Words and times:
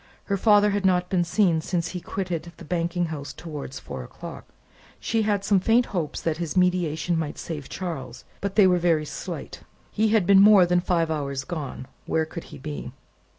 Her 0.23 0.35
father 0.35 0.71
had 0.71 0.83
not 0.83 1.11
been 1.11 1.23
seen, 1.23 1.61
since 1.61 1.89
he 1.89 2.01
quitted 2.01 2.51
the 2.57 2.65
banking 2.65 3.05
house 3.13 3.31
towards 3.33 3.77
four 3.79 4.03
o'clock. 4.03 4.45
She 4.99 5.21
had 5.21 5.45
some 5.45 5.59
faint 5.59 5.85
hopes 5.93 6.21
that 6.21 6.37
his 6.37 6.57
mediation 6.57 7.15
might 7.19 7.37
save 7.37 7.69
Charles, 7.69 8.25
but 8.41 8.55
they 8.55 8.65
were 8.65 8.79
very 8.79 9.05
slight. 9.05 9.61
He 9.91 10.07
had 10.07 10.25
been 10.25 10.41
more 10.41 10.65
than 10.65 10.79
five 10.79 11.11
hours 11.11 11.43
gone: 11.43 11.85
where 12.07 12.25
could 12.25 12.45
he 12.45 12.57
be? 12.57 12.91